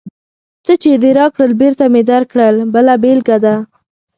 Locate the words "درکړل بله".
2.11-2.93